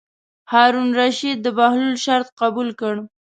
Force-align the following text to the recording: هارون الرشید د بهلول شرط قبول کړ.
هارون 0.51 0.87
الرشید 0.91 1.37
د 1.41 1.47
بهلول 1.57 1.95
شرط 2.05 2.27
قبول 2.41 2.69
کړ. 2.79 2.95